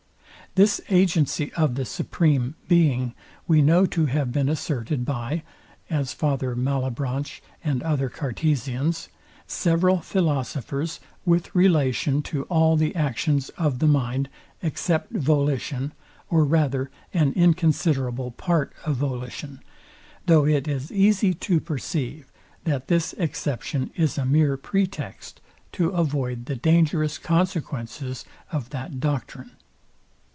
This 0.55 0.81
agency 0.89 1.53
of 1.53 1.75
the 1.75 1.85
supreme 1.85 2.55
Being 2.67 3.13
we 3.47 3.61
know 3.61 3.85
to 3.85 4.07
have 4.07 4.33
been 4.33 4.49
asserted 4.49 5.05
by 5.05 5.43
several 5.89 6.41
philosophers 10.01 10.99
with 11.25 11.55
relation 11.55 12.21
to 12.23 12.43
all 12.49 12.75
the 12.75 12.93
actions 12.97 13.47
of 13.57 13.79
the 13.79 13.87
mind, 13.87 14.27
except 14.61 15.13
volition, 15.13 15.93
or 16.29 16.43
rather 16.43 16.91
an 17.13 17.31
inconsiderable 17.31 18.31
part 18.31 18.73
of 18.83 18.97
volition; 18.97 19.61
though 20.25 20.45
it 20.45 20.67
is 20.67 20.91
easy 20.91 21.33
to 21.33 21.61
perceive, 21.61 22.29
that 22.65 22.89
this 22.89 23.13
exception 23.13 23.89
is 23.95 24.17
a 24.17 24.25
mere 24.25 24.57
pretext, 24.57 25.39
to 25.71 25.91
avoid 25.91 26.47
the 26.47 26.57
dangerous 26.57 27.17
consequences 27.17 28.25
of 28.51 28.71
that 28.71 28.99
doctrine. 28.99 29.51